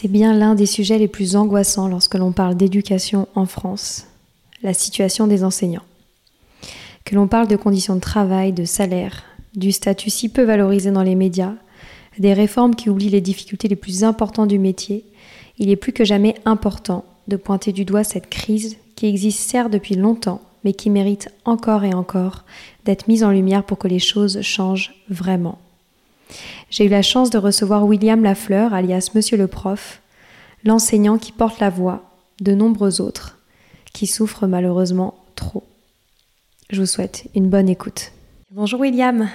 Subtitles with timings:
[0.00, 4.06] C'est bien l'un des sujets les plus angoissants lorsque l'on parle d'éducation en France,
[4.62, 5.84] la situation des enseignants.
[7.04, 11.02] Que l'on parle de conditions de travail, de salaire, du statut si peu valorisé dans
[11.02, 11.52] les médias,
[12.18, 15.04] des réformes qui oublient les difficultés les plus importantes du métier,
[15.58, 19.70] il est plus que jamais important de pointer du doigt cette crise qui existe certes
[19.70, 22.46] depuis longtemps, mais qui mérite encore et encore
[22.86, 25.58] d'être mise en lumière pour que les choses changent vraiment.
[26.70, 30.00] J'ai eu la chance de recevoir William Lafleur, alias Monsieur le Prof,
[30.64, 32.02] l'enseignant qui porte la voix
[32.40, 33.38] de nombreux autres
[33.92, 35.64] qui souffrent malheureusement trop.
[36.70, 38.12] Je vous souhaite une bonne écoute.
[38.50, 39.28] Bonjour William.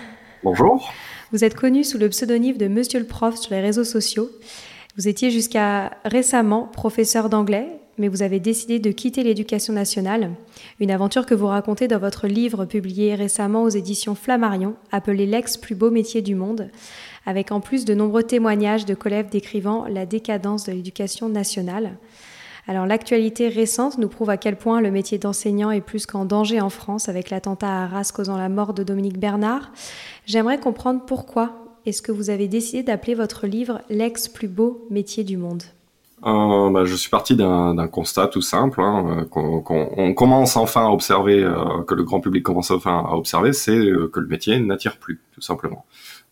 [0.43, 0.91] Bonjour.
[1.31, 4.29] Vous êtes connu sous le pseudonyme de Monsieur le Prof sur les réseaux sociaux.
[4.97, 7.67] Vous étiez jusqu'à récemment professeur d'anglais,
[7.97, 10.31] mais vous avez décidé de quitter l'éducation nationale,
[10.79, 15.57] une aventure que vous racontez dans votre livre publié récemment aux éditions Flammarion, appelé L'ex
[15.57, 16.69] plus beau métier du monde,
[17.25, 21.97] avec en plus de nombreux témoignages de collègues décrivant la décadence de l'éducation nationale.
[22.67, 26.61] Alors l'actualité récente nous prouve à quel point le métier d'enseignant est plus qu'en danger
[26.61, 29.71] en France avec l'attentat à Arras causant la mort de Dominique Bernard.
[30.25, 35.23] J'aimerais comprendre pourquoi est-ce que vous avez décidé d'appeler votre livre L'ex plus beau métier
[35.23, 35.61] du monde?
[36.25, 41.43] Euh, bah, je suis parti d'un constat tout simple, hein, qu'on commence enfin à observer,
[41.43, 44.97] euh, que le grand public commence enfin à observer, c'est euh, que le métier n'attire
[44.97, 45.85] plus, tout simplement.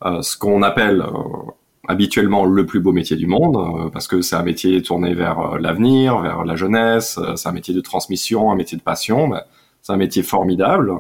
[0.05, 1.51] Euh, ce qu'on appelle euh,
[1.87, 6.19] habituellement le plus beau métier du monde, parce que c'est un métier tourné vers l'avenir,
[6.21, 9.33] vers la jeunesse, c'est un métier de transmission, un métier de passion,
[9.81, 10.93] c'est un métier formidable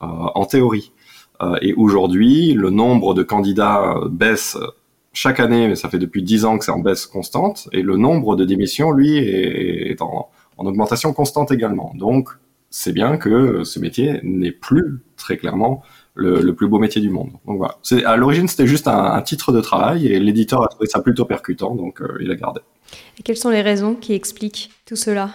[0.00, 0.92] en théorie.
[1.60, 4.56] et aujourd'hui, le nombre de candidats baisse
[5.18, 7.96] chaque année, mais ça fait depuis dix ans que c'est en baisse constante, et le
[7.96, 11.92] nombre de démissions, lui, est, en, augmentation constante également.
[11.96, 12.28] Donc,
[12.70, 15.82] c'est bien que ce métier n'est plus très clairement
[16.14, 17.32] le, plus beau métier du monde.
[17.46, 17.78] Donc voilà.
[17.82, 21.24] C'est, à l'origine, c'était juste un, titre de travail, et l'éditeur a trouvé ça plutôt
[21.24, 22.60] percutant, donc euh, il a gardé.
[23.18, 25.30] Et quelles sont les raisons qui expliquent tout cela?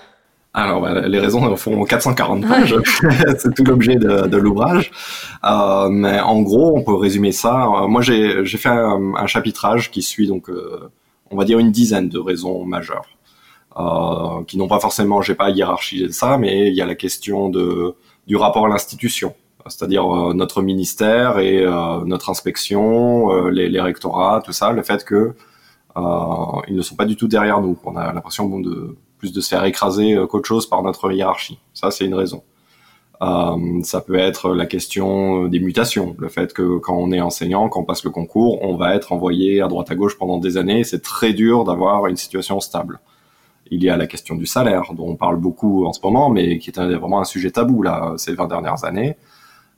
[0.56, 2.76] Alors, bah, les raisons font 440 pages,
[3.40, 4.92] c'est tout l'objet de, l'ouvrage.
[5.44, 7.66] Euh, mais en gros, on peut résumer ça.
[7.66, 10.92] Euh, moi, j'ai fait un, chapitrage qui suit donc, euh,
[11.32, 13.08] on va dire une dizaine de raisons majeures,
[13.78, 17.50] euh, qui n'ont pas forcément, j'ai pas hiérarchisé ça, mais il y a la question
[17.50, 17.96] de
[18.28, 19.36] du rapport à l'institution,
[19.68, 21.66] c'est-à-dire notre ministère et
[22.06, 25.34] notre inspection, les, les, rectorats, tout ça, le fait que
[25.98, 27.78] ils ne sont pas du tout derrière nous.
[27.84, 31.10] On a l'impression bon, de plus de se faire écraser euh, qu'autre chose par notre
[31.10, 31.58] hiérarchie.
[31.74, 32.44] Ça, c'est une raison.
[33.22, 37.22] Euh, ça peut être la question euh, des mutations, le fait que quand on est
[37.22, 40.40] enseignant, quand on passe le concours, on va être envoyé à droite à gauche pendant
[40.40, 40.84] des années.
[40.84, 43.00] C'est très dur d'avoir une situation stable.
[43.72, 46.58] Il y a la question du salaire, dont on parle beaucoup en ce moment, mais
[46.60, 49.16] qui est vraiment un sujet tabou là ces 20 dernières années,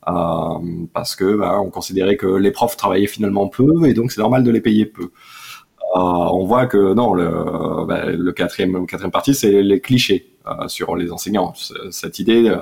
[0.01, 4.43] parce que bah, on considérait que les profs travaillaient finalement peu et donc c'est normal
[4.43, 5.11] de les payer peu.
[5.95, 10.67] Euh, on voit que non, le, bah, le quatrième, quatrième partie, c'est les clichés euh,
[10.67, 11.53] sur les enseignants.
[11.89, 12.57] Cette idée, euh,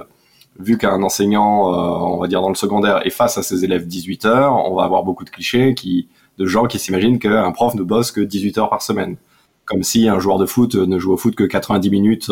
[0.60, 1.68] vu qu'un enseignant,
[2.14, 4.84] on va dire dans le secondaire, est face à ses élèves 18 heures, on va
[4.84, 8.60] avoir beaucoup de clichés qui, de gens qui s'imaginent qu'un prof ne bosse que 18
[8.60, 9.18] heures par semaine,
[9.66, 12.28] comme si un joueur de foot ne joue au foot que 90 minutes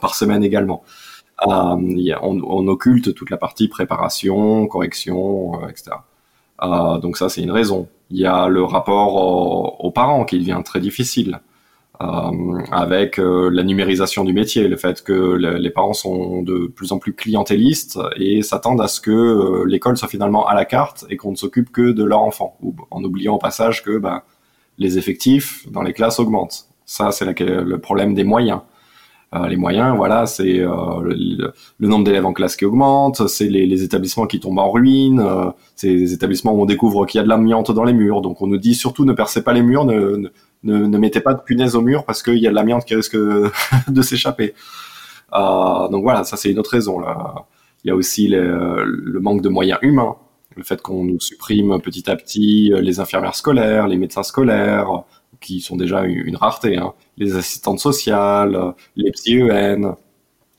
[0.00, 0.84] par semaine également.
[1.44, 5.96] on, occulte toute la partie préparation, correction, etc.
[7.02, 7.88] donc ça, c'est une raison.
[8.10, 11.40] Il y a le rapport aux parents qui devient très difficile.
[12.02, 16.90] Euh, avec euh, la numérisation du métier, le fait que les parents sont de plus
[16.90, 21.04] en plus clientélistes et s'attendent à ce que euh, l'école soit finalement à la carte
[21.08, 22.58] et qu'on ne s'occupe que de leur enfant,
[22.90, 24.22] en oubliant au passage que ben,
[24.76, 26.66] les effectifs dans les classes augmentent.
[26.84, 28.60] Ça, c'est le problème des moyens.
[29.34, 30.68] Euh, les moyens, voilà, c'est euh,
[31.02, 35.50] le, nombre d'élèves en classe qui augmente, c'est les, établissements qui tombent en ruine, euh,
[35.74, 38.22] c'est les établissements où on découvre qu'il y a de l'amiante dans les murs.
[38.22, 40.30] Donc on nous dit surtout ne percez pas les murs, ne,
[40.62, 43.16] ne, mettez pas de punaises au mur parce qu'il y a de l'amiante qui risque
[43.88, 44.54] de s'échapper.
[45.32, 47.00] donc voilà, ça c'est une autre raison.
[47.84, 50.14] Il y a aussi le manque de moyens humains,
[50.56, 55.02] le fait qu'on nous supprime petit à petit les infirmières scolaires, les médecins scolaires,
[55.44, 56.76] qui sont déjà une, rareté.
[56.76, 56.92] Hein.
[57.18, 59.94] Les assistantes sociales, les psy-EN,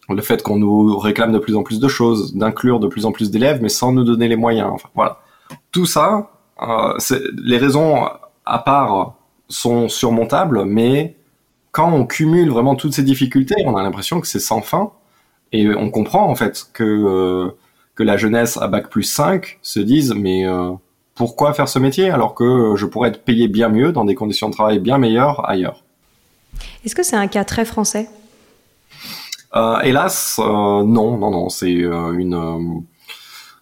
[0.09, 3.11] le fait qu'on nous réclame de plus en plus de choses, d'inclure de plus en
[3.11, 4.73] plus d'élèves, mais sans nous donner les moyens.
[4.93, 5.19] Voilà.
[5.71, 6.97] Tout ça, euh,
[7.43, 8.05] les raisons
[8.45, 9.15] à part
[9.49, 11.15] sont surmontables, mais
[11.71, 14.91] quand on cumule vraiment toutes ces difficultés, on a l'impression que c'est sans fin,
[15.51, 17.51] et on comprend en fait que euh,
[17.95, 20.71] que la jeunesse à bac plus 5 se dise mais euh,
[21.15, 24.49] pourquoi faire ce métier alors que je pourrais être payé bien mieux dans des conditions
[24.49, 25.83] de travail bien meilleures ailleurs?
[26.83, 28.09] Est-ce que c'est un cas très français?
[29.55, 32.83] Euh, Hélas, euh, non, non, non, c'est euh, une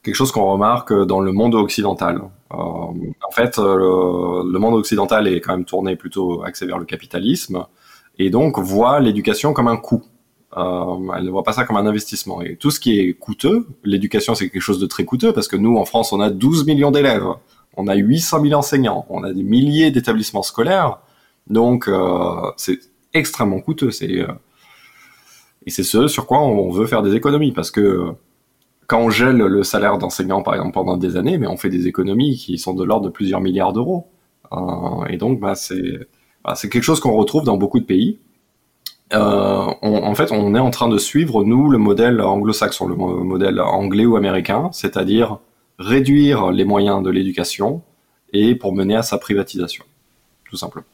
[0.03, 2.21] quelque chose qu'on remarque dans le monde occidental.
[2.49, 2.93] en
[3.31, 7.65] fait, le, monde occidental est quand même tourné plutôt axé vers le capitalisme
[8.19, 10.03] et donc voit l'éducation comme un coût.
[10.57, 12.41] Euh, elle ne voit pas ça comme un investissement.
[12.41, 15.55] Et tout ce qui est coûteux, l'éducation c'est quelque chose de très coûteux parce que
[15.55, 17.25] nous en France on a 12 millions d'élèves,
[17.75, 20.99] on a 800 000 enseignants, on a des milliers d'établissements scolaires,
[21.47, 22.79] donc euh, c'est
[23.13, 23.89] extrêmement coûteux.
[24.03, 24.27] Euh,
[25.65, 28.13] et c'est ce sur quoi on veut faire des économies parce que
[28.85, 31.87] quand on gèle le salaire d'enseignant par exemple pendant des années, mais on fait des
[31.87, 34.07] économies qui sont de l'ordre de plusieurs milliards d'euros.
[35.09, 35.53] et donc bah,
[36.43, 38.19] bah, c'est quelque chose qu'on retrouve dans beaucoup de pays.
[39.13, 43.59] Euh, en fait, on est en train de suivre, nous, le modèle anglo-saxon, le modèle
[43.59, 45.39] anglais ou américain, c'est-à-dire
[45.79, 47.81] réduire les moyens de l'éducation
[48.31, 49.85] et pour mener à sa privatisation,
[50.49, 50.85] tout simplement.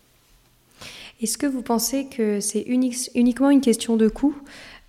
[1.21, 4.35] Est-ce que vous pensez que c'est uniquement une question de coût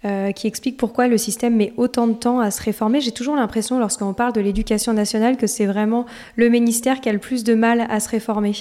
[0.04, 3.00] euh, qui explique pourquoi le système met autant de temps à se réformer?
[3.00, 6.06] J'ai toujours l'impression, lorsqu'on parle de l'éducation nationale, que c'est vraiment
[6.36, 8.54] le ministère qui a le plus de mal à se réformer.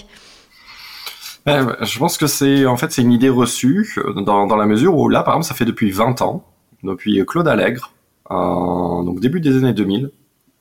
[1.46, 4.96] Ben, je pense que c'est en fait c'est une idée reçue dans, dans, la mesure
[4.96, 6.44] où là par exemple ça fait depuis 20 ans,
[6.84, 7.94] depuis Claude Allègre,
[8.32, 10.12] euh, donc début des années 2000,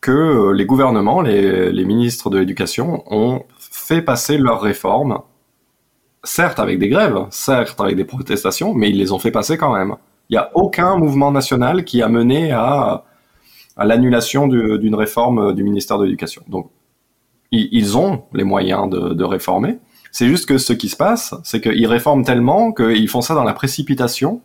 [0.00, 5.18] que les gouvernements, les, ministres de l'éducation ont fait passer leurs réformes,
[6.22, 9.74] certes avec des grèves, certes avec des protestations, mais ils les ont fait passer quand
[9.74, 9.96] même.
[10.30, 13.04] Il n'y a aucun mouvement national qui a mené à,
[13.76, 16.42] l'annulation d'une réforme du ministère de l'Éducation.
[16.48, 16.70] Donc
[17.50, 19.78] ils, ont les moyens de réformer.
[20.12, 23.44] C'est juste que ce qui se passe, c'est qu'ils réforment tellement qu'ils font ça dans
[23.44, 24.40] la précipitation,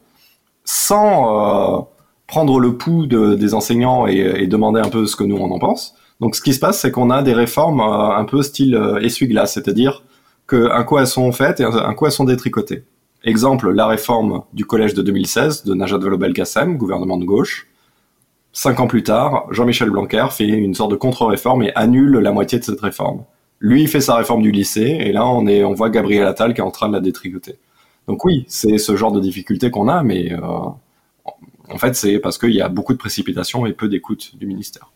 [0.65, 1.81] sans euh,
[2.27, 5.51] prendre le pouls de, des enseignants et, et, demander un peu ce que nous on
[5.51, 5.95] en pense.
[6.19, 8.99] Donc ce qui se passe, c'est qu'on a des réformes euh, un peu style euh,
[8.99, 10.03] essuie-glace, c'est-à-dire
[10.47, 12.83] qu'un coup elles sont faites et un coup elles sont détricotées.
[13.23, 17.67] Exemple, la réforme du collège de 2016 de Najat Vallaud-Belkacem, gouvernement de gauche.
[18.51, 22.59] Cinq ans plus tard, Jean-Michel Blanquer fait une sorte de contre-réforme et annule la moitié
[22.59, 23.23] de cette réforme.
[23.63, 26.53] Lui, il fait sa réforme du lycée, et là, on, est, on voit Gabriel Attal
[26.53, 27.55] qui est en train de la détricoter.
[28.09, 32.37] Donc oui, c'est ce genre de difficulté qu'on a, mais euh, en fait, c'est parce
[32.37, 34.91] qu'il y a beaucoup de précipitations et peu d'écoute du ministère.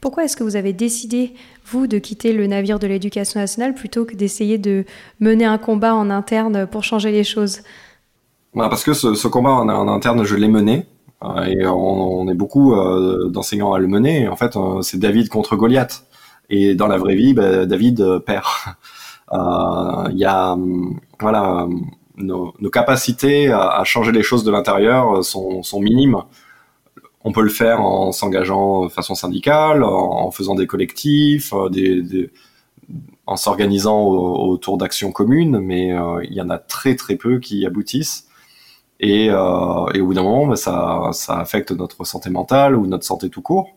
[0.00, 1.34] Pourquoi est-ce que vous avez décidé,
[1.66, 4.86] vous, de quitter le navire de l'éducation nationale plutôt que d'essayer de
[5.20, 7.60] mener un combat en interne pour changer les choses?
[8.54, 10.86] Bah, Parce que ce, combat en, interne, je l'ai mené.
[11.22, 14.26] Euh, et on, est beaucoup euh, d'enseignants à le mener.
[14.26, 16.06] En fait, c'est David contre Goliath.
[16.50, 18.44] Et dans la vraie vie, bah, David euh, perd.
[19.32, 25.24] Euh, il y a, hum, voilà, hum, nos, capacités à, changer les choses de l'intérieur
[25.24, 26.22] sont, sont minimes.
[27.26, 32.30] On peut le faire en s'engageant de façon syndicale, en, faisant des collectifs, euh,
[33.26, 37.66] en s'organisant autour d'actions communes, mais euh, il y en a très très peu qui
[37.66, 38.28] aboutissent.
[39.00, 43.28] Et, euh, au bout d'un moment, bah, ça affecte notre santé mentale ou notre santé
[43.28, 43.70] tout court.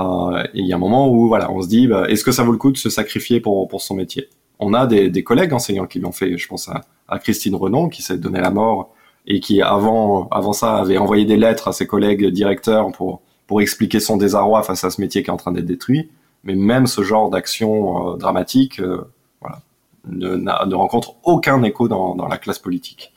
[0.00, 2.42] Euh, il y a un moment où voilà, on se dit, bah, est-ce que ça
[2.42, 4.28] vaut le coup de se sacrifier pour, pour son métier?
[4.58, 6.36] On a des, des collègues enseignants qui l'ont fait.
[6.36, 8.94] Je pense à, Christine Renon qui s'est donné la mort
[9.26, 13.60] et qui avant, avant ça avait envoyé des lettres à ses collègues directeurs pour, pour
[13.60, 16.10] expliquer son désarroi face à ce métier qui est en train d'être détruit.
[16.44, 19.04] Mais même ce genre d'action euh, dramatique, euh,
[19.40, 19.60] voilà,
[20.08, 23.12] ne, ne, rencontre aucun écho dans, dans la classe politique.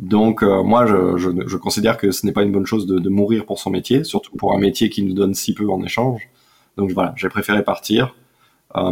[0.00, 3.08] Donc moi, je, je, je, considère que ce n'est pas une bonne chose de, de,
[3.10, 6.28] mourir pour son métier, surtout pour un métier qui nous donne si peu en échange.
[6.78, 8.14] Donc voilà, j'ai préféré partir,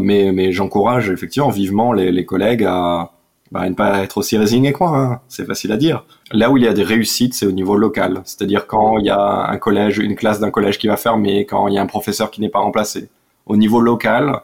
[0.01, 3.13] mais, mais j'encourage effectivement vivement les, les collègues à,
[3.51, 4.89] bah, ne pas être aussi résigné quoi.
[4.97, 5.21] Hein.
[5.29, 6.05] C'est facile à dire.
[6.33, 8.21] Là où il y a des réussites, c'est au niveau local.
[8.25, 11.69] C'est-à-dire quand il y a un collège, une classe d'un collège qui va fermer, quand
[11.69, 13.09] il y a un professeur qui n'est pas remplacé.
[13.47, 14.41] Au niveau local,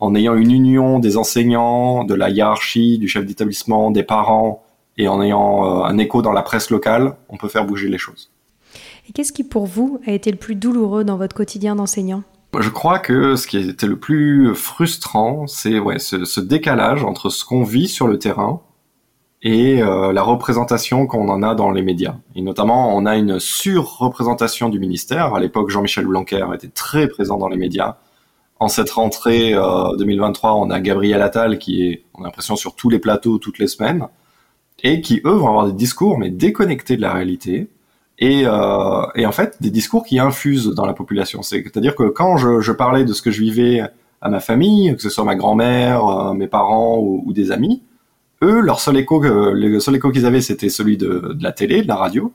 [0.00, 4.64] en ayant une union des enseignants, de la hiérarchie, du chef d'établissement, des parents,
[5.00, 7.98] et en ayant euh, un écho dans la presse locale, on peut faire bouger les
[7.98, 8.30] choses.
[9.08, 12.22] Et qu'est-ce qui pour vous a été le plus douloureux dans votre quotidien d'enseignant?
[12.58, 17.30] Je crois que ce qui était le plus frustrant, c'est ouais, ce, ce, décalage entre
[17.30, 18.60] ce qu'on vit sur le terrain
[19.42, 22.16] et euh, la représentation qu'on en a dans les médias.
[22.34, 25.34] Et notamment, on a une surreprésentation du ministère.
[25.34, 27.96] À l'époque, Jean-Michel Blanquer était très présent dans les médias.
[28.58, 32.74] En cette rentrée euh, 2023, on a Gabriel Attal qui est, on a l'impression, sur
[32.74, 34.06] tous les plateaux toutes les semaines,
[34.82, 37.68] et qui, eux, vont avoir des discours, mais déconnectés de la réalité
[38.18, 41.42] et, euh, et, en fait des discours qui infusent dans la population.
[41.42, 43.82] C'est-à-dire que quand je, je, parlais de ce que je vivais
[44.20, 47.82] à ma famille, que ce soit ma grand-mère, euh, mes parents ou, ou, des amis,
[48.42, 51.82] eux, leur seul écho, le seul écho qu'ils avaient, c'était celui de, de, la télé,
[51.82, 52.32] de la radio,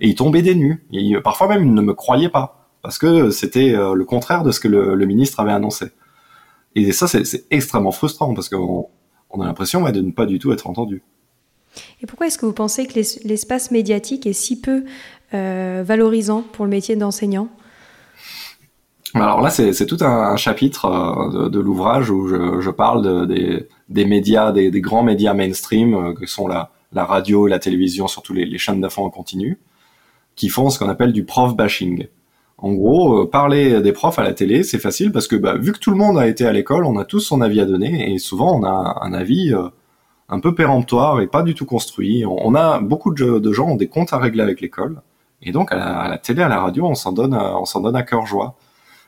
[0.00, 0.84] et ils tombaient des nues.
[0.92, 4.52] Et parfois même, ils ne me croyaient pas, parce que c'était euh, le contraire de
[4.52, 5.86] ce que le, le, ministre avait annoncé.
[6.76, 8.88] Et ça, c'est extrêmement frustrant, parce qu'on
[9.30, 11.02] on a l'impression ouais, de ne pas du tout être entendu.
[12.02, 14.84] Et pourquoi est-ce que vous pensez que l'espace médiatique est si peu
[15.34, 17.48] euh, valorisant pour le métier d'enseignant?
[19.14, 24.52] Alors là, c'est tout un, chapitre euh, de, l'ouvrage où je, parle de, des, médias,
[24.52, 29.02] des, grands médias mainstream, euh, que sont la, radio, la télévision, surtout les, chaînes d'infos
[29.02, 29.60] en continu,
[30.36, 32.06] qui font ce qu'on appelle du prof bashing.
[32.56, 35.78] En gros, parler des profs à la télé, c'est facile parce que bah, vu que
[35.78, 38.18] tout le monde a été à l'école, on a tous son avis à donner et
[38.18, 39.54] souvent on a un avis
[40.30, 42.24] un peu péremptoire et pas du tout construit.
[42.24, 45.02] On, a beaucoup de, gens ont des comptes à régler avec l'école
[45.42, 48.02] et donc à la, télé, à la radio, on s'en donne, on s'en donne à
[48.02, 48.56] cœur joie.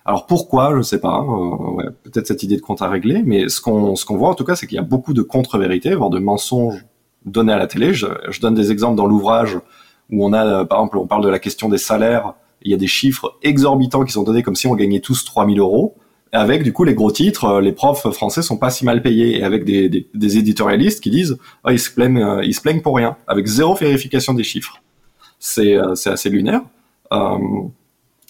[0.04, 1.24] Alors pourquoi, je sais pas.
[1.24, 4.34] Euh, Peut-être cette idée de compte à régler, mais ce qu'on ce qu'on voit en
[4.34, 6.84] tout cas, c'est qu'il y a beaucoup de contre-vérités, voire de mensonges
[7.24, 7.94] donnés à la télé.
[7.94, 9.58] Je, je donne des exemples dans l'ouvrage
[10.10, 12.34] où on a, euh, par exemple, on parle de la question des salaires.
[12.62, 15.60] Il y a des chiffres exorbitants qui sont donnés comme si on gagnait tous 3000
[15.60, 15.96] euros.
[16.32, 19.38] Avec du coup les gros titres, euh, les profs français sont pas si mal payés,
[19.38, 22.80] et avec des, des, des éditorialistes qui disent oh, ils se plaignent, ils se plaignent
[22.80, 24.82] pour rien, avec zéro vérification des chiffres
[25.42, 26.62] c'est euh, assez lunaire.
[27.12, 27.36] Euh,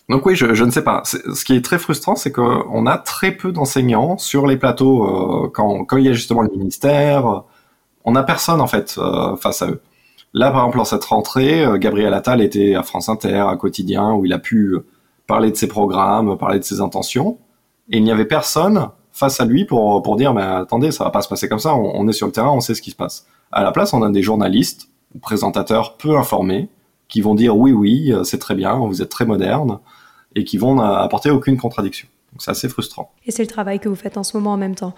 [0.08, 1.02] donc oui, je, je, ne sais pas.
[1.04, 5.50] Ce qui est très frustrant, c'est qu'on a très peu d'enseignants sur les plateaux euh,
[5.52, 7.44] quand, quand il y a justement le ministère.
[8.04, 9.80] On n'a personne en fait euh, face à eux.
[10.32, 14.14] Là, par exemple, en cette rentrée, euh, Gabriel Attal était à France Inter, à Quotidien,
[14.14, 14.76] où il a pu
[15.26, 17.38] parler de ses programmes, parler de ses intentions,
[17.92, 21.10] et il n'y avait personne face à lui pour, pour dire, mais attendez, ça va
[21.10, 22.90] pas se passer comme ça, on, on est sur le terrain, on sait ce qui
[22.90, 23.26] se passe.
[23.52, 26.68] À la place, on a des journalistes ou présentateurs peu informés,
[27.08, 29.78] qui vont dire oui, oui, euh, c'est très bien, vous êtes très moderne,
[30.34, 32.08] et qui vont apporter aucune contradiction.
[32.32, 33.12] Donc c'est assez frustrant.
[33.26, 34.94] Et c'est le travail que vous faites en ce moment en même temps?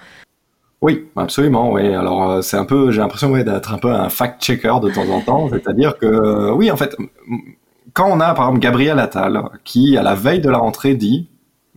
[0.81, 1.73] Oui, absolument.
[1.73, 1.93] Oui.
[1.93, 5.09] Alors euh, c'est un peu, j'ai l'impression ouais, d'être un peu un fact-checker de temps
[5.09, 6.95] en temps, c'est-à-dire que euh, oui, en fait,
[7.93, 11.29] quand on a par exemple Gabriel Attal qui à la veille de la rentrée dit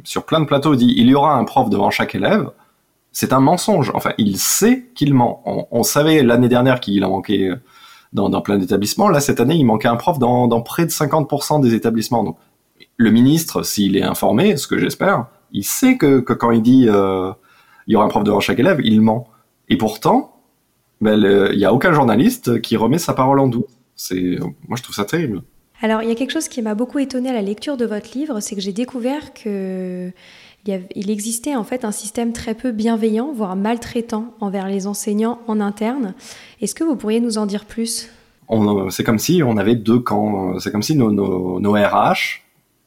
[0.04, 2.52] sur plein de plateaux dit il y aura un prof devant chaque élève,
[3.12, 3.92] c'est un mensonge.
[3.96, 5.42] Enfin, il sait qu'il ment.
[5.72, 7.52] On, savait l'année dernière qu'il a manqué
[8.14, 9.10] dans, dans plein d'établissements.
[9.10, 12.24] Là, cette année, il manquait un prof dans, près de 50% des établissements.
[12.24, 12.38] Donc,
[12.98, 17.32] le ministre, s'il est informé, ce que j'espère, il sait que, quand il dit euh,
[17.88, 19.28] il y aura un prof devant chaque élève, il ment.
[19.70, 20.36] Et pourtant,
[21.02, 21.20] ben,
[21.52, 23.68] il n'y a aucun journaliste qui remet sa parole en doute.
[24.12, 25.42] Moi, je trouve ça terrible.
[25.82, 28.18] Alors, il y a quelque chose qui m'a beaucoup étonné à la lecture de votre
[28.18, 30.12] livre, c'est que j'ai découvert que
[30.96, 35.62] il existait en fait un système très peu bienveillant, voire maltraitant envers les enseignants en
[35.62, 36.14] interne.
[36.62, 38.10] Est-ce que vous pourriez nous en dire plus?
[38.90, 40.60] C'est comme si on avait deux camps.
[40.60, 42.42] C'est comme si nos, RH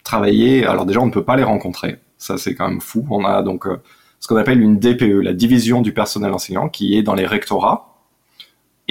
[0.04, 0.64] travaillaient.
[0.64, 1.98] Alors déjà, on ne peut pas les rencontrer.
[2.18, 3.06] Ça, c'est quand même fou.
[3.10, 3.80] On a donc euh,
[4.20, 7.89] ce qu'on appelle une DPE, la division du personnel enseignant, qui est dans les rectorats.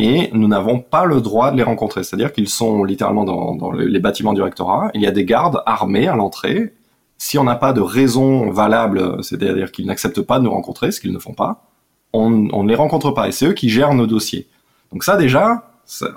[0.02, 2.06] Et nous n'avons pas le droit de les rencontrer.
[2.06, 4.92] C'est-à-dire qu'ils sont littéralement dans, les bâtiments du rectorat.
[4.94, 6.74] Il y a des gardes armés à l'entrée
[7.18, 11.02] si on n'a pas de raison valable, c'est-à-dire qu'ils n'acceptent pas de nous rencontrer, ce
[11.02, 11.66] qu'ils ne font pas,
[12.14, 13.28] on, ne les rencontre pas.
[13.28, 14.48] Et c'est eux qui gèrent nos dossiers.
[14.94, 15.70] Donc ça déjà,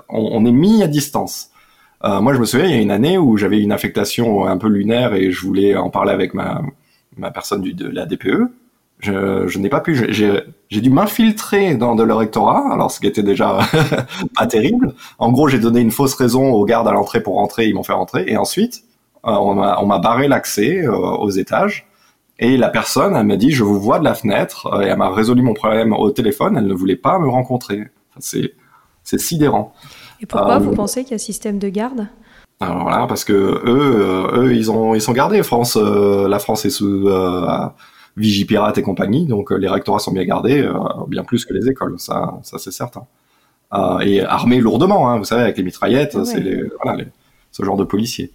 [0.07, 1.49] on, est mis à distance.
[2.05, 4.57] Euh, moi, je me souviens, il y a une année où j'avais une affectation un
[4.57, 6.61] peu lunaire et je voulais en parler avec ma,
[7.33, 8.49] personne de la DPE.
[9.03, 10.11] Je, je n'ai pas pu.
[10.13, 13.59] J'ai dû m'infiltrer dans de leur rectorat, alors ce qui était déjà
[14.35, 14.95] pas terrible.
[15.19, 17.83] En gros, j'ai donné une fausse raison aux gardes à l'entrée pour rentrer, ils m'ont
[17.83, 18.23] fait rentrer.
[18.27, 18.83] Et ensuite,
[19.25, 21.85] euh, on m'a barré l'accès euh, aux étages.
[22.39, 24.97] Et la personne, elle m'a dit, je vous vois de la fenêtre, euh, et elle
[24.97, 27.83] m'a résolu mon problème au téléphone, elle ne voulait pas me rencontrer.
[28.15, 28.39] Enfin,
[29.03, 29.73] c'est sidérant.
[30.21, 32.07] Et pourquoi vous pensez qu'il y a système de garde?
[32.61, 35.43] Alors là, parce que eux, eux, ils ont, ils sont gardés.
[35.43, 37.09] France, la France est sous
[38.15, 40.69] Vigipirate et compagnie, donc les rectorats sont bien gardés,
[41.07, 43.07] bien plus que les écoles, ça, ça c'est certain.
[44.01, 46.43] et armés lourdement, hein, vous savez, avec les mitraillettes, ah c'est
[46.83, 47.05] voilà,
[47.51, 48.31] ce genre de policiers.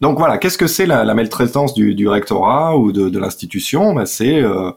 [0.00, 3.92] Donc voilà, qu'est-ce que c'est la, la, maltraitance du, du, rectorat ou de, de l'institution?
[3.92, 4.70] Ben, C'est euh,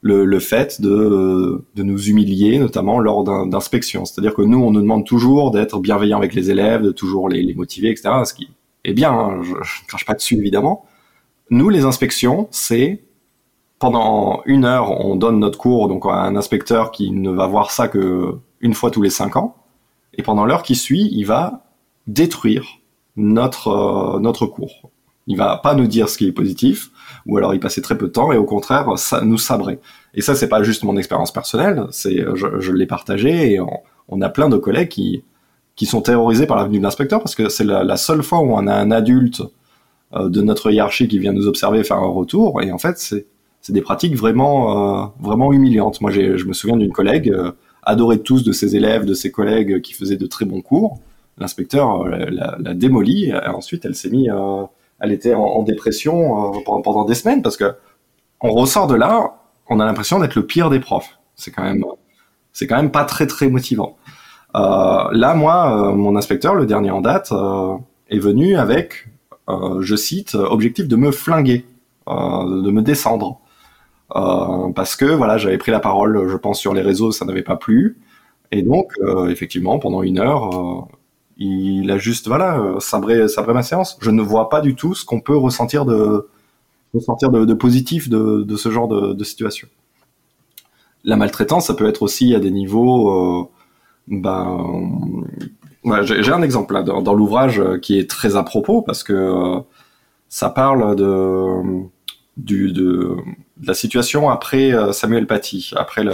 [0.00, 4.04] le, le, fait de, de, nous humilier, notamment lors d'inspections.
[4.04, 7.42] C'est-à-dire que nous, on nous demande toujours d'être bienveillants avec les élèves, de toujours les,
[7.42, 8.10] les motiver, etc.
[8.24, 8.48] Ce qui
[8.84, 10.84] est bien, hein, je ne crache pas dessus évidemment.
[11.50, 13.02] Nous, les inspections, c'est
[13.80, 17.70] pendant une heure, on donne notre cours donc à un inspecteur qui ne va voir
[17.72, 19.56] ça que une fois tous les cinq ans,
[20.14, 21.64] et pendant l'heure qui suit, il va
[22.06, 22.66] détruire
[23.16, 24.90] notre euh, notre cours.
[25.26, 26.90] Il va pas nous dire ce qui est positif,
[27.26, 29.80] ou alors il passait très peu de temps, et au contraire, ça nous sabrer.
[30.14, 33.60] Et ça, c'est pas juste mon expérience personnelle, c'est je, l'ai partagé, et
[34.08, 35.24] on, a plein de collègues qui
[35.76, 38.52] qui sont terrorisés par la venue de l'inspecteur parce que c'est la, seule fois où
[38.52, 39.42] on a un adulte
[40.12, 43.26] de notre hiérarchie qui vient nous observer faire un retour, et en fait, c'est
[43.62, 46.00] c'est des pratiques vraiment euh, vraiment humiliantes.
[46.00, 47.34] Moi, je me souviens d'une collègue
[47.82, 50.98] adorée de tous de ses élèves, de ses collègues qui faisaient de très bons cours
[51.40, 53.30] l'inspecteur euh, l'a démolie.
[53.30, 54.64] Et ensuite, elle s'est mise, euh,
[55.00, 57.74] elle était en, dépression euh, pendant, des semaines parce que
[58.40, 59.34] on ressort de là,
[59.68, 61.18] on a l'impression d'être le pire des profs.
[61.34, 61.84] C'est quand même,
[62.52, 63.96] c'est quand même pas très très motivant.
[64.54, 67.32] là, moi, mon inspecteur, le dernier en date,
[68.08, 69.08] est venu avec,
[69.80, 71.64] je cite, objectif de me flinguer,
[72.06, 73.40] de me descendre.
[74.08, 77.56] parce que voilà, j'avais pris la parole, je pense sur les réseaux, ça n'avait pas
[77.56, 77.98] plu,
[78.52, 78.92] et donc
[79.28, 80.88] effectivement pendant une heure,
[81.40, 83.98] il a juste voilà euh, sabré, sabré ma séance.
[84.00, 86.28] Je ne vois pas du tout ce qu'on peut ressentir de
[86.92, 89.68] ressentir de, positif de, ce genre de, situation.
[91.04, 93.40] La maltraitance, ça peut être aussi à des niveaux.
[93.40, 93.48] Euh,
[94.08, 95.24] ben,
[96.02, 99.60] j'ai un exemple là dans, dans l'ouvrage qui est très à propos parce que euh,
[100.28, 101.46] ça parle de
[102.36, 103.16] du, de,
[103.56, 106.04] de, la situation après euh, Samuel Paty, après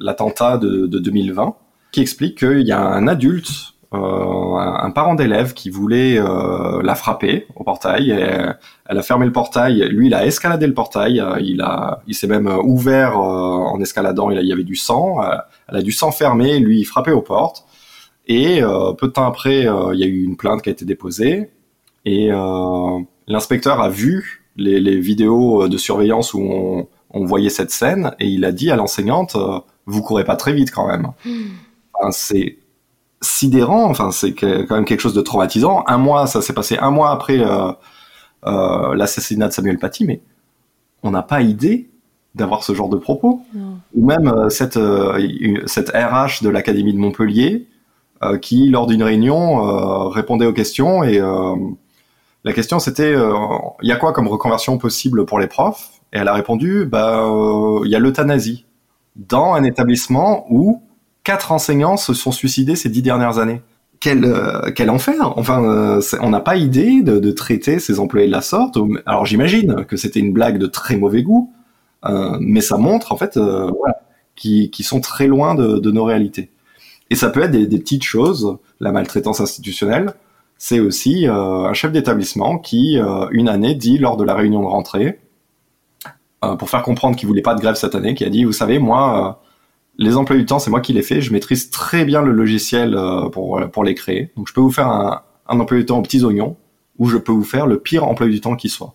[0.00, 1.54] l'attentat de, de 2020,
[1.92, 6.94] qui explique qu'il y a un adulte euh, un parent d'élève qui voulait euh, la
[6.94, 8.10] frapper au portail.
[8.10, 8.26] Et
[8.86, 9.86] elle a fermé le portail.
[9.90, 11.20] Lui, il a escaladé le portail.
[11.20, 14.30] Euh, il a, il s'est même ouvert en escaladant.
[14.30, 15.18] Il, y avait du sang.
[15.68, 16.58] elle a du sang fermé.
[16.58, 17.64] Lui, il frappait aux portes.
[18.34, 18.62] Et
[18.98, 21.50] peu de temps après, il y a eu une plainte qui a été déposée.
[22.04, 22.30] Et
[23.28, 28.26] l'inspecteur a vu les, les, vidéos de surveillance où on, on, voyait cette scène et
[28.26, 29.36] il a dit à l'enseignante
[29.86, 31.12] vous courez pas très vite quand même.
[31.24, 31.50] Hmm.
[31.94, 32.58] Enfin, c'est
[33.20, 33.88] sidérant.
[33.88, 35.84] Enfin, c'est quand même quelque chose de traumatisant.
[35.86, 37.72] Un mois, ça s'est passé un mois après euh,
[38.46, 40.20] euh, l'assassinat de Samuel Paty, mais
[41.02, 41.88] on n'a pas idée
[42.34, 43.42] d'avoir ce genre de propos.
[43.94, 44.78] Ou même euh, cette,
[45.66, 47.66] cette RH de l'Académie de Montpellier
[48.40, 51.20] qui, lors d'une réunion, répondait aux questions et
[52.44, 55.90] la question c'était il y a quoi comme reconversion possible pour les profs?
[56.12, 57.26] Et elle a répondu bah
[57.84, 58.66] il y a l'euthanasie
[59.16, 60.82] dans un établissement où
[61.24, 63.62] quatre enseignants se sont suicidés ces dix dernières années.
[64.00, 68.32] Quel, euh, quel enfer Enfin, euh, on n'a pas idée de, traiter ces employés de
[68.32, 68.76] la sorte.
[69.06, 71.52] Alors j'imagine que c'était une blague de très mauvais goût,
[72.06, 74.00] euh, mais ça montre en fait euh, voilà,
[74.34, 76.50] qui, qui sont très loin de, nos réalités.
[77.12, 78.56] Et ça peut être des, des petites choses.
[78.80, 80.14] La maltraitance institutionnelle,
[80.56, 82.98] c'est aussi un chef d'établissement qui,
[83.32, 85.20] une année, dit lors de la réunion de rentrée,
[86.58, 88.78] pour faire comprendre qu'il voulait pas de grève cette année, qui a dit, vous savez,
[88.78, 89.42] moi
[89.98, 91.20] les emplois du temps, c'est moi qui les fais.
[91.20, 94.30] Je maîtrise très bien le logiciel euh, pour, pour les créer.
[94.36, 96.56] Donc, je peux vous faire un, un emploi du temps aux petits oignons
[96.98, 98.94] ou je peux vous faire le pire emploi du temps qui soit.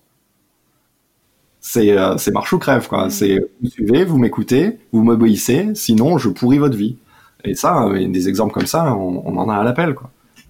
[1.59, 3.09] C'est euh, marche ou crève, quoi.
[3.09, 6.97] C'est vous suivez, vous m'écoutez, vous m'obéissez, sinon je pourris votre vie.
[7.43, 9.95] Et ça, euh, des exemples comme ça, on, en a à l'appel.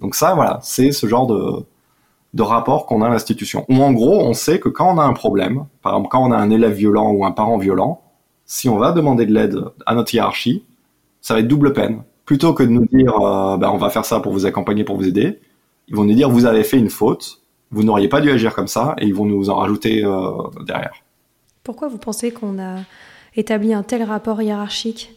[0.01, 1.65] Donc ça, voilà, c'est ce genre de,
[2.33, 3.65] de rapport qu'on a à l'institution.
[3.69, 6.31] Ou en gros, on sait que quand on a un problème, par exemple quand on
[6.31, 8.01] a un élève violent ou un parent violent,
[8.45, 10.63] si on va demander de l'aide à notre hiérarchie,
[11.21, 12.03] ça va être double peine.
[12.25, 14.97] Plutôt que de nous dire, euh, ben, on va faire ça pour vous accompagner, pour
[14.97, 15.39] vous aider,
[15.87, 18.67] ils vont nous dire, vous avez fait une faute, vous n'auriez pas dû agir comme
[18.67, 20.31] ça, et ils vont nous en rajouter euh,
[20.65, 20.93] derrière.
[21.63, 22.79] Pourquoi vous pensez qu'on a
[23.35, 25.16] établi un tel rapport hiérarchique?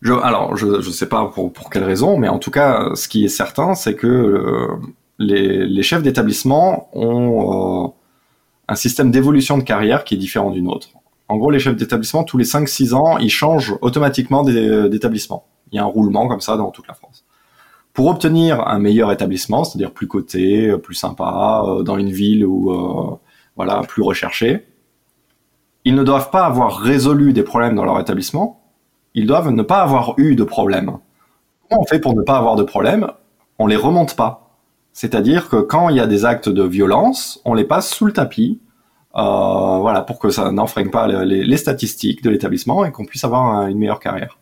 [0.00, 3.08] Je, alors, je ne sais pas pour, pour quelle raison, mais en tout cas, ce
[3.08, 4.68] qui est certain, c'est que euh,
[5.18, 7.88] les, les, chefs d'établissement ont euh,
[8.68, 10.90] un système d'évolution de carrière qui est différent d'une autre.
[11.28, 15.46] En gros, les chefs d'établissement, tous les 5-6 ans, ils changent automatiquement d'établissement.
[15.72, 17.24] Il y a un roulement comme ça dans toute la France.
[17.92, 22.70] Pour obtenir un meilleur établissement, c'est-à-dire plus coté, plus sympa, euh, dans une ville où
[22.70, 23.16] euh,
[23.56, 24.66] voilà plus recherché,
[25.84, 28.62] ils ne doivent pas avoir résolu des problèmes dans leur établissement,
[29.14, 30.98] ils doivent ne pas avoir eu de problème.
[31.68, 33.08] Comment on fait pour ne pas avoir de problème?
[33.58, 34.48] On les remonte pas.
[34.92, 38.12] C'est-à-dire que quand il y a des actes de violence, on les passe sous le
[38.12, 38.60] tapis,
[39.16, 43.66] euh, voilà, pour que ça n'enfreigne pas les, statistiques de l'établissement et qu'on puisse avoir
[43.66, 44.38] une meilleure carrière.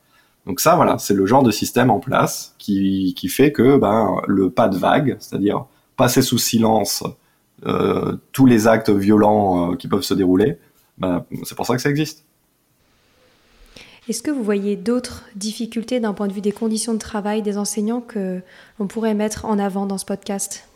[0.46, 4.16] Donc ça, voilà, c'est le genre de système en place qui, qui fait que ben,
[4.28, 7.02] le pas de vague, c'est-à-dire passer sous silence
[7.64, 10.58] euh, tous les actes violents euh, qui peuvent se dérouler,
[10.98, 12.25] ben, c'est pour ça que ça existe.
[14.08, 17.58] Est-ce que vous voyez d'autres difficultés d'un point de vue des conditions de travail des
[17.58, 18.40] enseignants que
[18.78, 20.68] l'on pourrait mettre en avant dans ce podcast?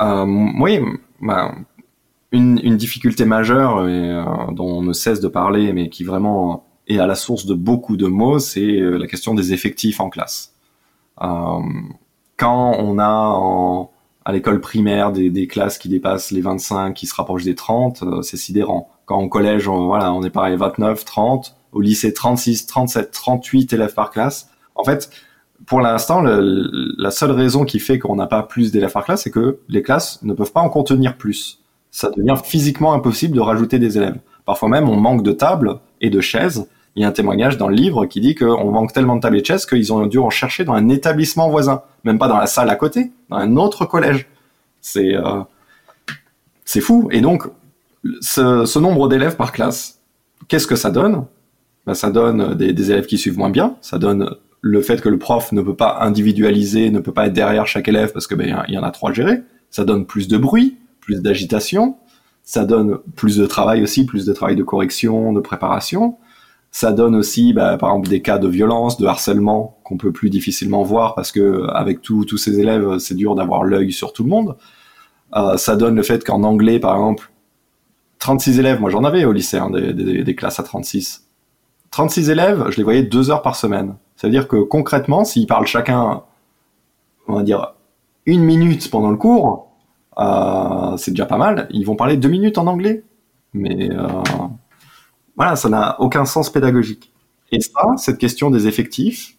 [0.00, 0.24] Euh,
[0.58, 0.80] Oui,
[1.20, 1.54] ben,
[2.32, 7.06] une, difficulté majeure euh, dont on ne cesse de parler, mais qui vraiment est à
[7.06, 10.54] la source de beaucoup de mots, c'est euh, la question des effectifs en classe.
[11.18, 13.88] Quand on a
[14.26, 18.22] à l'école primaire des, classes qui dépassent les 25, qui se rapprochent des 30, euh,
[18.22, 18.90] c'est sidérant.
[19.04, 23.72] Quand au collège, on, voilà, on est pareil, 29, 30, au lycée 36, 37, 38
[23.74, 24.48] élèves par classe.
[24.74, 25.10] En fait,
[25.66, 29.30] pour l'instant, la seule raison qui fait qu'on n'a pas plus d'élèves par classe, c'est
[29.30, 31.60] que les classes ne peuvent pas en contenir plus.
[31.90, 34.18] Ça devient physiquement impossible de rajouter des élèves.
[34.46, 36.66] Parfois même, on manque de tables et de chaises.
[36.94, 39.36] Il y a un témoignage dans le livre qui dit qu'on manque tellement de tables
[39.36, 42.38] et de chaises qu'ils ont dû en chercher dans un établissement voisin, même pas dans
[42.38, 44.28] la salle à côté, dans un autre collège.
[44.80, 45.42] C'est euh,
[46.80, 47.08] fou.
[47.12, 47.42] Et donc,
[48.22, 50.00] ce nombre d'élèves par classe,
[50.48, 51.26] qu'est-ce que ça donne?
[51.86, 55.08] Ben, ça donne des, des, élèves qui suivent moins bien, ça donne le fait que
[55.08, 58.34] le prof ne peut pas individualiser, ne peut pas être derrière chaque élève parce que
[58.34, 61.96] ben il y en a trois à gérer, ça donne plus de bruit, plus d'agitation,
[62.42, 66.16] ça donne plus de travail aussi, plus de travail de correction, de préparation.
[66.70, 70.30] Ça donne aussi, ben, par exemple, des cas de violence, de harcèlement qu'on peut plus
[70.30, 74.28] difficilement voir parce que avec tous ces élèves, c'est dur d'avoir l'œil sur tout le
[74.28, 74.56] monde.
[75.34, 77.30] Euh, ça donne le fait qu'en anglais, par exemple,
[78.18, 81.25] 36 élèves, moi j'en avais au lycée, hein, des, classes à 36.
[81.96, 83.94] 36 élèves, je les voyais deux heures par semaine.
[84.16, 86.24] C'est-à-dire que concrètement, s'ils parlent chacun,
[87.26, 87.72] on va dire,
[88.26, 89.70] une minute pendant le cours,
[90.18, 91.66] euh, c'est déjà pas mal.
[91.70, 93.02] Ils vont parler deux minutes en anglais.
[93.54, 94.08] Mais euh,
[95.36, 97.14] voilà, ça n'a aucun sens pédagogique.
[97.50, 99.38] Et ça, cette question des effectifs,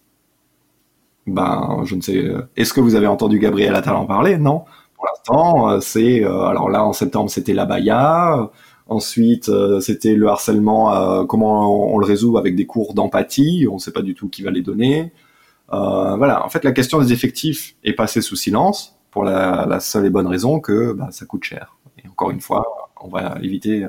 [1.28, 2.24] ben, je ne sais.
[2.56, 4.36] Est-ce que vous avez entendu Gabriel Attal parler?
[4.36, 4.64] Non.
[4.96, 6.24] Pour l'instant, euh, c'est.
[6.24, 8.50] alors là, en septembre, c'était la Baïa.
[8.88, 13.74] Ensuite, euh, c'était le harcèlement, euh, comment on, le résout avec des cours d'empathie, on
[13.74, 15.12] ne sait pas du tout qui va les donner.
[15.74, 20.06] Euh, voilà, en fait, la question des effectifs est passée sous silence pour la, seule
[20.06, 21.76] et bonne raison que bah, ça coûte cher.
[22.02, 23.86] Et encore une fois, on va éviter,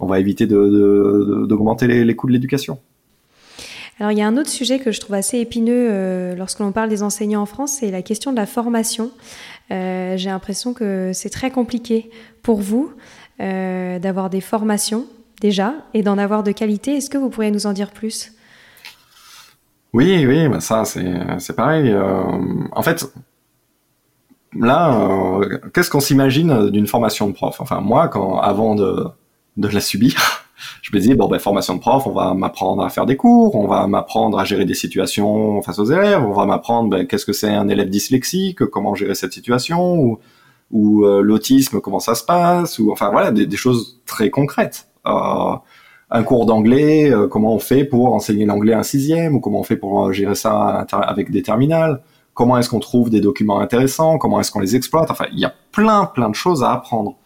[0.00, 2.80] on va éviter d'augmenter les, coûts de l'éducation.
[4.00, 6.88] Alors il y a un autre sujet que je trouve assez épineux lorsque l'on parle
[6.88, 9.10] des enseignants en France, c'est la question de la formation.
[9.70, 12.10] J'ai l'impression que c'est très compliqué
[12.42, 12.92] pour vous.
[13.40, 15.06] Euh, d'avoir des formations
[15.40, 16.96] déjà et d'en avoir de qualité.
[16.96, 18.32] Est-ce que vous pourriez nous en dire plus?
[19.92, 21.88] Oui, oui, bah ça c'est pareil.
[21.92, 22.22] Euh,
[22.72, 23.06] en fait,
[24.58, 27.60] là, euh, qu'est-ce qu'on s'imagine d'une formation de prof?
[27.60, 29.06] Enfin, moi, quand avant de,
[29.56, 30.16] de la subir,
[30.82, 33.54] je me disais bon ben formation de prof, on va m'apprendre à faire des cours,
[33.54, 37.24] on va m'apprendre à gérer des situations face aux élèves, on va m'apprendre ben, qu'est-ce
[37.24, 40.18] que c'est un élève dyslexique, comment gérer cette situation, ou
[40.70, 44.88] ou euh, l'autisme, comment ça se passe, ou enfin voilà, des, des choses très concrètes.
[45.06, 45.56] Euh,
[46.10, 49.60] un cours d'anglais, euh, comment on fait pour enseigner l'anglais à un sixième, ou comment
[49.60, 52.02] on fait pour gérer ça avec des terminales,
[52.34, 55.44] comment est-ce qu'on trouve des documents intéressants, comment est-ce qu'on les exploite, enfin il y
[55.44, 57.16] a plein plein de choses à apprendre.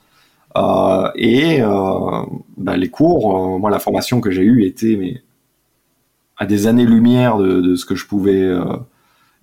[0.57, 1.61] Euh, et
[2.57, 5.23] bah, les cours, moi la formation que j'ai eue était mais
[6.37, 8.51] à des années-lumière de, de, ce que je pouvais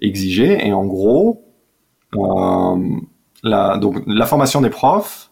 [0.01, 1.45] exiger, et en gros,
[3.43, 5.29] la, donc, la formation des profs,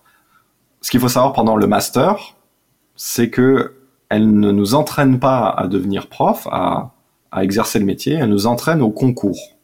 [0.81, 2.35] ce qu'il faut savoir pendant le master,
[2.95, 3.73] c'est que
[4.09, 6.91] elle ne nous entraîne pas à devenir prof, à,
[7.31, 9.57] à exercer le métier, elle nous entraîne au concours.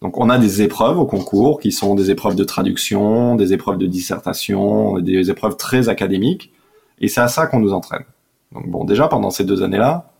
[0.00, 3.78] Donc on a des épreuves au concours qui sont des épreuves de traduction, des épreuves
[3.78, 6.52] de dissertation, des épreuves très académiques,
[7.00, 8.04] et c'est à ça qu'on nous entraîne.
[8.52, 10.10] Donc bon, déjà pendant ces deux années-là,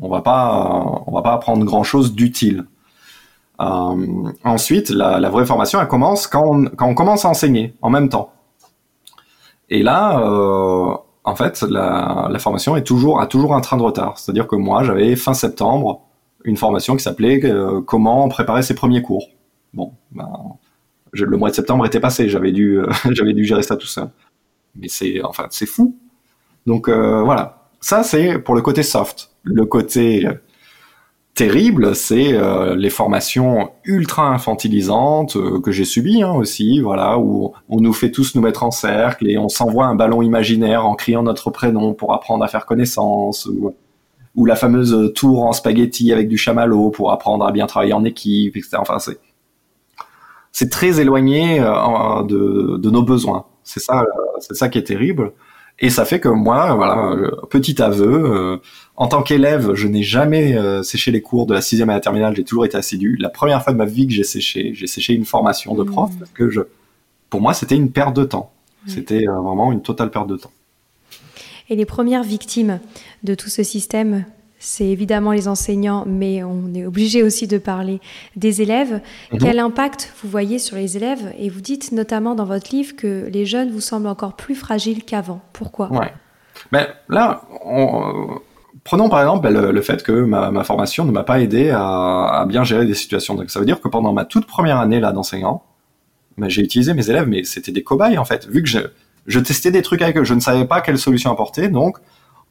[0.00, 2.66] on va pas, on va pas apprendre grand chose d'utile.
[3.60, 8.32] Euh, ensuite, la, vraie formation, elle commence quand on, commence à enseigner en même temps.
[9.68, 10.94] Et là, euh,
[11.24, 14.18] en fait, la, formation est toujours a toujours un train de retard.
[14.18, 16.02] C'est-à-dire que moi, j'avais fin septembre
[16.44, 19.26] une formation qui s'appelait euh, Comment préparer ses premiers cours.
[19.74, 20.28] Bon, ben,
[21.12, 24.08] le mois de septembre était passé, j'avais dû j'avais dû gérer ça tout seul.
[24.74, 25.96] Mais c'est enfin c'est fou.
[26.66, 29.30] Donc voilà, ça c'est pour le côté soft.
[29.42, 30.26] Le côté
[31.40, 37.54] terrible, c'est euh, les formations ultra infantilisantes euh, que j'ai subies hein, aussi, voilà, où
[37.70, 40.94] on nous fait tous nous mettre en cercle et on s'envoie un ballon imaginaire en
[40.94, 43.48] criant notre prénom pour apprendre à faire connaissance.
[44.36, 48.04] ou la fameuse tour en spaghetti avec du chamallow pour apprendre à bien travailler en
[48.04, 48.76] équipe, etc.
[48.78, 48.98] Enfin,
[50.52, 53.46] c'est très éloigné euh, de, de nos besoins.
[53.64, 54.04] C'est ça,
[54.40, 55.32] c'est ça qui est terrible.
[55.80, 57.16] Et ça fait que moi, voilà,
[57.48, 58.60] petit aveu,
[58.96, 62.36] en tant qu'élève, je n'ai jamais séché les cours de la sixième à la terminale.
[62.36, 63.16] J'ai toujours été assidu.
[63.18, 66.10] La première fois de ma vie que j'ai séché, j'ai séché une formation de prof
[66.10, 66.18] mmh.
[66.18, 66.60] parce que je,
[67.30, 68.52] pour moi, c'était une perte de temps.
[68.86, 70.52] C'était vraiment une totale perte de temps.
[71.70, 72.80] Et les premières victimes
[73.22, 74.24] de tout ce système,
[74.62, 77.98] c'est évidemment les enseignants, mais on est obligé aussi de parler
[78.36, 79.00] des élèves.
[79.32, 79.38] Mhm.
[79.40, 83.26] Quel impact vous voyez sur les élèves Et vous dites notamment dans votre livre que
[83.32, 85.40] les jeunes vous semblent encore plus fragiles qu'avant.
[85.54, 85.90] Pourquoi?
[85.90, 86.12] Ouais.
[86.72, 87.42] Ben, là,
[88.84, 92.62] prenons par exemple ben, le, fait que ma, formation ne m'a pas aidé à, bien
[92.62, 93.34] gérer des situations.
[93.34, 95.62] Donc ça veut dire que pendant ma toute première année là d'enseignant,
[96.36, 98.46] ben, j'ai utilisé mes élèves, mais c'était des cobayes en fait.
[98.46, 98.80] Vu que je,
[99.26, 100.24] je testais des trucs avec eux.
[100.24, 101.96] Je ne savais pas quelle solution apporter, donc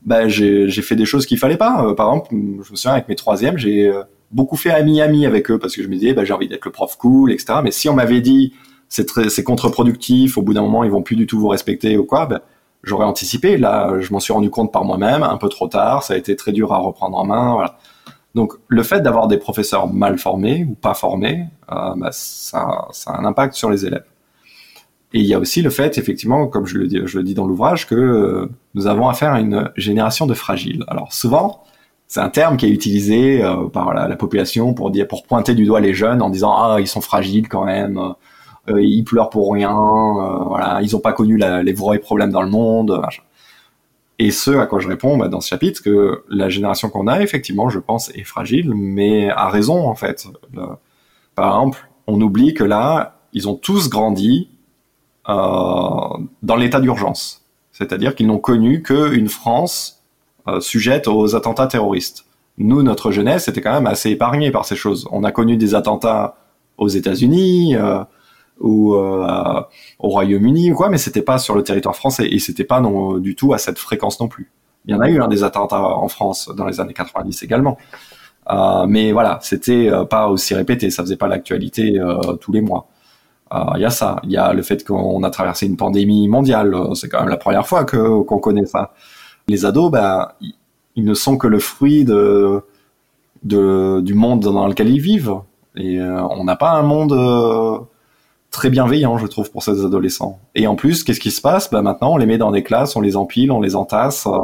[0.03, 1.85] bah, j'ai fait des choses qu'il fallait pas.
[1.85, 5.51] Euh, par exemple, je me souviens avec mes troisièmes, j'ai euh, beaucoup fait ami-ami avec
[5.51, 7.59] eux parce que je me disais, bah, j'ai envie d'être le prof cool, etc.
[7.63, 8.53] Mais si on m'avait dit,
[8.87, 12.25] c'est contre-productif, au bout d'un moment, ils vont plus du tout vous respecter ou quoi,
[12.25, 12.41] bah,
[12.83, 13.57] j'aurais anticipé.
[13.57, 16.35] Là, je m'en suis rendu compte par moi-même, un peu trop tard, ça a été
[16.35, 17.53] très dur à reprendre en main.
[17.53, 17.77] Voilà.
[18.35, 23.11] Donc, le fait d'avoir des professeurs mal formés ou pas formés, euh, bah, ça, ça
[23.11, 24.05] a un impact sur les élèves.
[25.13, 27.33] Et il y a aussi le fait, effectivement, comme je le dis, je le dis
[27.33, 30.83] dans l'ouvrage, que euh, nous avons affaire à une génération de fragiles.
[30.87, 31.63] Alors souvent,
[32.07, 35.65] c'est un terme qui est utilisé euh, par la, population pour dire, pour pointer du
[35.65, 37.99] doigt les jeunes en disant ah ils sont fragiles quand même,
[38.69, 39.73] euh, ils pleurent pour rien,
[40.47, 43.01] voilà, ils n'ont pas connu les vrais problèmes dans le monde.
[44.19, 47.21] Et ce à quoi je réponds bah, dans ce chapitre, que la génération qu'on a,
[47.21, 50.27] effectivement, je pense, est fragile, mais a raison en fait.
[51.33, 54.49] par exemple, on oublie que là, ils ont tous grandi
[55.29, 57.39] dans l'état d'urgence.
[57.79, 60.03] C'est-à-dire qu'ils n'ont connu qu'une France
[60.47, 62.25] euh, sujette aux attentats terroristes.
[62.57, 65.07] Nous, notre jeunesse était quand même assez épargnée par ces choses.
[65.11, 66.35] On a connu des attentats
[66.77, 68.03] aux États-Unis euh,
[68.59, 72.81] ou au Royaume-Uni ou quoi, mais c'était pas sur le territoire français et c'était pas
[72.81, 74.51] non, du tout à cette fréquence non plus.
[74.85, 77.77] Il y en a eu hein, des attentats en France dans les années 90 également.
[78.49, 81.97] Euh, mais voilà, c'était pas aussi répété, ça faisait pas l'actualité
[82.41, 82.89] tous les mois.
[83.51, 86.27] Ah, il y a ça, il y a le fait qu'on a traversé une pandémie
[86.27, 88.91] mondiale, c'est quand même la première fois que qu'on connaît ça.
[89.47, 90.27] Les ados, ben,
[90.95, 92.61] ils ne sont que le fruit de,
[93.43, 95.33] de du monde dans lequel ils vivent,
[95.75, 97.79] et euh, on n'a pas un monde euh,
[98.51, 100.39] très bienveillant, je trouve, pour ces adolescents.
[100.53, 101.71] Et en plus, qu'est-ce qui se passe?
[101.71, 104.37] Ben maintenant, on les met dans des classes, on les empile, on les entasse, euh,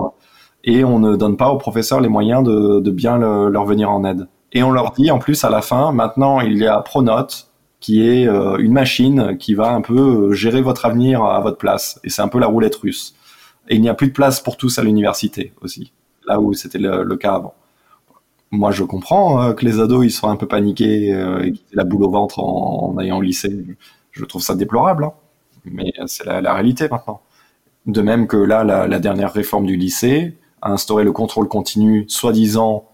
[0.64, 4.04] et on ne donne pas aux professeurs les moyens de, de bien leur venir en
[4.04, 4.28] aide.
[4.52, 7.48] Et on leur dit en plus à la fin, maintenant il y a Pronote,
[7.80, 11.58] qui est euh, une machine qui va un peu euh, gérer votre avenir à votre
[11.58, 12.00] place.
[12.04, 13.16] Et c'est un peu la roulette russe.
[13.70, 15.92] Et il n'y a plus de place pour tous à l'université aussi,
[16.28, 17.54] là où c'était le, cas avant.
[18.52, 21.76] Moi, je comprends euh, que les ados ils soient un peu paniqués et qu'ils aient
[21.76, 23.66] la boule au ventre en, ayant au lycée.
[24.12, 25.14] Je trouve ça déplorable, hein.
[25.66, 27.22] mais c'est la, réalité maintenant.
[27.86, 32.88] De même que là, la, dernière réforme du lycée a instauré le contrôle continu, soi-disant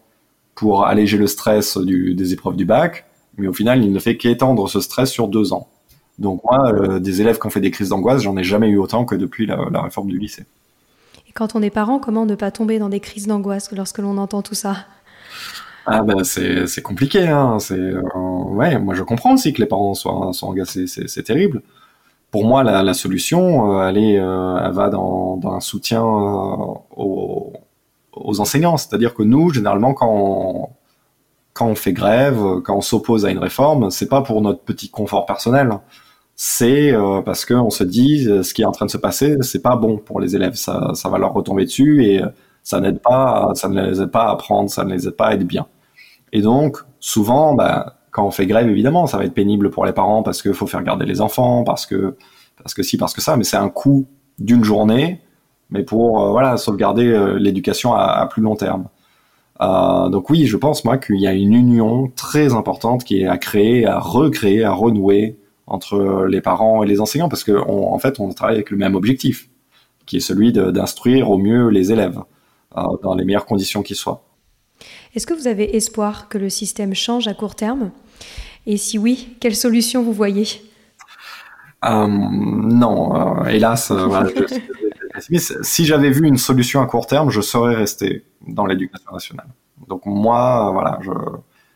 [0.56, 3.06] pour alléger le stress des épreuves du bac,
[3.38, 5.68] mais au final, il ne fait qu'étendre ce stress sur deux ans.
[6.20, 8.78] Donc moi, euh, des élèves qui ont fait des crises d'angoisse, j'en ai jamais eu
[8.78, 10.46] autant que depuis la, réforme du lycée.
[11.28, 14.18] Et quand on est parent, comment ne pas tomber dans des crises d'angoisse lorsque l'on
[14.18, 14.86] entend tout ça?
[15.88, 17.58] Ah ben c'est compliqué, hein.
[17.60, 21.64] C'est euh, ouais, moi je comprends aussi que les parents soient, soient agacés, c'est terrible.
[22.30, 27.54] Pour moi, la, solution, euh, elle, est, elle va dans, dans un soutien aux,
[28.14, 28.78] aux enseignants.
[28.78, 30.70] C'est-à-dire que nous, généralement, quand on,
[31.54, 34.90] quand on fait grève, quand on s'oppose à une réforme, c'est pas pour notre petit
[34.90, 35.72] confort personnel.
[36.44, 39.38] C'est euh, parce qu'on se dit euh, ce qui est en train de se passer,
[39.42, 40.56] c'est pas bon pour les élèves.
[40.56, 42.28] Ça, ça va leur retomber dessus et euh,
[42.64, 45.28] ça n'aide pas, ça ne les aide pas à apprendre, ça ne les aide pas
[45.28, 45.68] à être bien.
[46.34, 49.94] Et donc, souvent, bah, quand on fait grève, évidemment, ça va être pénible pour les
[49.94, 52.18] parents parce qu'il faut faire garder les enfants, parce que,
[52.58, 54.08] parce que si, parce que ça, mais c'est un coût
[54.40, 55.22] d'une journée,
[55.70, 58.88] mais pour voilà sauvegarder l'éducation à, plus long terme.
[59.62, 63.28] Euh, donc oui, je pense moi qu'il y a une union très importante qui est
[63.28, 68.00] à créer, à recréer, à renouer entre les parents et les enseignants parce qu'en en
[68.00, 69.50] fait on travaille avec le même objectif,
[70.06, 72.20] qui est celui d'instruire au mieux les élèves
[72.78, 74.24] euh, dans les meilleures conditions qui soient.
[75.14, 77.92] Est-ce que vous avez espoir que le système change à court terme?
[78.66, 80.48] Et si oui, quelle solution vous voyez?
[81.86, 83.92] Euh, Non, hélas,
[85.62, 89.48] si j'avais vu une solution à court terme, je serais resté dans l'éducation nationale.
[89.88, 91.00] Donc moi, voilà,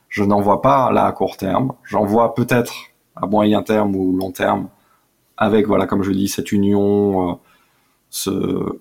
[0.10, 1.74] je, n'en vois pas là à court terme.
[1.84, 2.74] J'en vois peut-être
[3.16, 4.68] à moyen terme ou long terme,
[5.38, 7.40] avec voilà, comme je dis, cette union,
[8.28, 8.80] euh,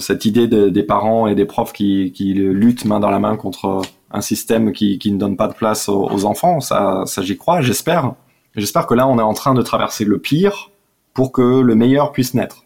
[0.00, 4.20] cette idée des parents et des profs qui, luttent main dans la main contre un
[4.20, 8.14] système qui, qui ne donne pas de place aux, enfants, ça, ça j'y crois, j'espère.
[8.56, 10.70] J'espère que là, on est en train de traverser le pire
[11.14, 12.64] pour que le meilleur puisse naître.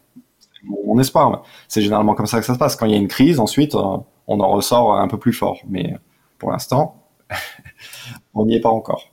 [0.63, 1.43] Mon espoir.
[1.67, 2.75] C'est généralement comme ça que ça se passe.
[2.75, 5.59] Quand il y a une crise, ensuite, euh, on en ressort un peu plus fort.
[5.69, 5.95] Mais
[6.37, 7.01] pour l'instant,
[8.33, 9.09] on n'y est pas encore.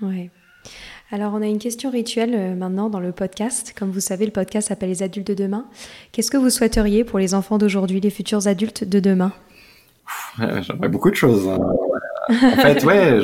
[0.00, 0.30] Ouais.
[1.10, 3.74] Alors, on a une question rituelle euh, maintenant dans le podcast.
[3.78, 5.66] Comme vous savez, le podcast s'appelle Les adultes de demain.
[6.12, 9.32] Qu'est-ce que vous souhaiteriez pour les enfants d'aujourd'hui, les futurs adultes de demain?
[10.38, 11.48] J'aimerais beaucoup de choses.
[11.48, 11.58] Hein.
[12.30, 13.20] en fait, ouais,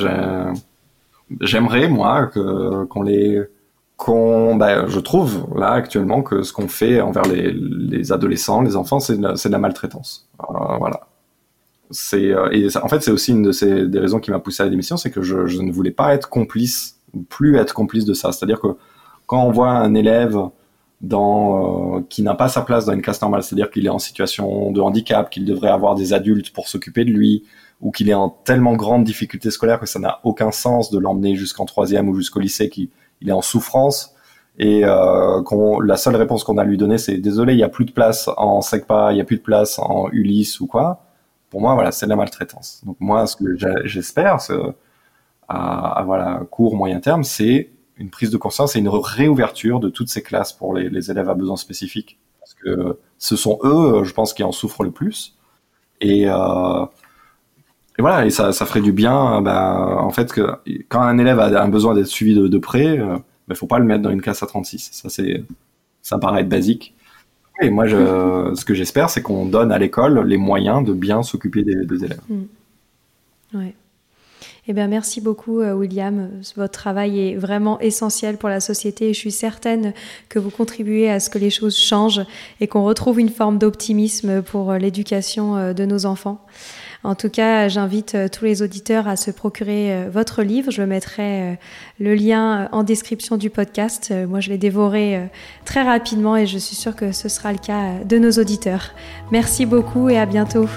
[1.41, 3.43] j'aimerais, moi, qu'on les.
[4.01, 8.75] Qu'on, ben, je trouve là actuellement que ce qu'on fait envers les, les adolescents, les
[8.75, 10.27] enfants, c'est de, de la maltraitance.
[10.41, 11.03] Euh, voilà.
[11.91, 14.63] C'est euh, et en fait c'est aussi une de ces des raisons qui m'a poussé
[14.63, 18.15] à la démission, c'est que je, ne voulais pas être complice plus être complice de
[18.15, 18.33] ça.
[18.33, 18.69] C'est-à-dire que
[19.27, 20.39] quand on voit un élève
[21.03, 23.99] dans, euh, qui n'a pas sa place dans une classe normale, c'est-à-dire qu'il est en
[23.99, 27.45] situation de handicap, qu'il devrait avoir des adultes pour s'occuper de lui,
[27.83, 31.37] ou qu'il est en tellement grande difficulté scolaire que ça n'a aucun sens de l'emmener
[31.37, 32.71] jusqu'en troisième ou jusqu'au lycée,
[33.21, 34.17] qu'il est en souffrance,
[34.59, 35.43] et euh,
[35.85, 37.93] la seule réponse qu'on a à lui donner, c'est désolé, il n'y a plus de
[37.93, 41.03] place en SECPA, il n'y a plus de place en Ulysse ou quoi.
[41.49, 42.83] Pour moi, voilà, c'est de la maltraitance.
[42.85, 44.55] Donc moi, ce que j'espère, c'est
[45.49, 50.09] à, voilà, court, moyen terme, c'est une prise de conscience et une réouverture de toutes
[50.11, 52.19] ces classes pour les, élèves à besoins spécifiques.
[52.39, 55.39] Parce que ce sont eux, je pense, qui en souffrent le plus.
[56.03, 56.85] Et, euh,
[58.01, 60.53] et voilà, et ça, ça ferait du bien, ben, en fait, que
[60.89, 63.79] quand un élève a un besoin d'être suivi de, près, il euh, ben, faut pas
[63.79, 64.89] le mettre dans une classe à 36.
[64.91, 65.45] Ça, c'est,
[66.01, 66.95] ça paraît être basique.
[67.61, 67.97] Et moi, je,
[68.55, 72.05] ce que j'espère, c'est qu'on donne à l'école les moyens de bien s'occuper des, des
[72.07, 72.23] élèves.
[72.31, 73.59] Mmh.
[73.59, 73.75] Ouais.
[74.71, 76.31] Eh bien, merci beaucoup, euh, William.
[76.57, 79.95] Votre travail est vraiment essentiel pour la société et je suis certaine
[80.29, 82.25] que vous contribuez à ce que les choses changent
[82.61, 86.45] et qu'on retrouve une forme d'optimisme pour euh, l'éducation euh, de nos enfants.
[87.03, 90.71] En tout cas, j'invite tous les auditeurs à se procurer votre livre.
[90.71, 91.59] Je mettrai
[91.99, 94.13] le lien en description du podcast.
[94.29, 95.31] Moi, je l'ai dévoré
[95.65, 98.91] très rapidement et je suis sûre que ce sera le cas de nos auditeurs.
[99.33, 100.69] Merci beaucoup et à bientôt.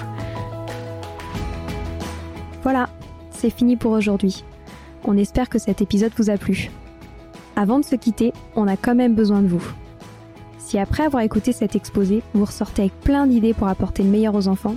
[2.62, 2.88] Voilà,
[3.30, 4.44] c'est fini pour aujourd'hui.
[5.04, 6.70] On espère que cet épisode vous a plu.
[7.56, 9.64] Avant de se quitter, on a quand même besoin de vous.
[10.56, 14.34] Si après avoir écouté cet exposé, vous ressortez avec plein d'idées pour apporter le meilleur
[14.34, 14.76] aux enfants,